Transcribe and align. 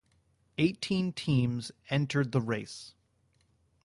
Eighteen 0.57 1.13
teams 1.13 1.71
entered 1.91 2.31
the 2.31 2.41
race. 2.41 2.95